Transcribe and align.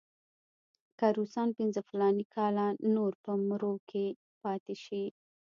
که 0.97 1.07
روسان 1.17 1.49
پنځه 1.57 1.81
فلاني 1.89 2.25
کاله 2.35 2.65
نور 2.95 3.11
په 3.23 3.31
مرو 3.47 3.73
کې 3.89 4.05
پاتې 4.41 4.75
شي. 4.83 5.03